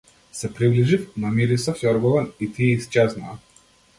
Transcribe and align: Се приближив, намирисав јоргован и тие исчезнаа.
Се 0.37 0.47
приближив, 0.59 1.03
намирисав 1.25 1.83
јоргован 1.85 2.27
и 2.47 2.51
тие 2.57 2.79
исчезнаа. 2.79 3.37